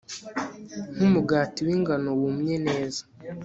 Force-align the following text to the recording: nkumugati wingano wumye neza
nkumugati 0.95 1.59
wingano 1.67 2.09
wumye 2.19 2.55
neza 2.67 3.01